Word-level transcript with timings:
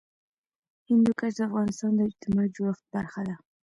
هندوکش 0.87 1.31
د 1.35 1.39
افغانستان 1.49 1.91
د 1.95 1.99
اجتماعي 2.09 2.49
جوړښت 2.55 2.83
برخه 2.95 3.21
ده. 3.27 3.35